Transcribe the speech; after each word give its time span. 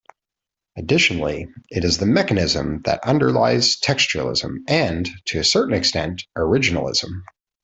Additionally, 0.79 1.47
it 1.69 1.83
is 1.83 1.99
the 1.99 2.07
mechanism 2.07 2.81
that 2.85 3.03
underlies 3.03 3.79
textualism 3.79 4.55
and, 4.67 5.07
to 5.25 5.37
a 5.37 5.43
certain 5.43 5.75
extent, 5.75 6.23
originalism. 6.35 7.21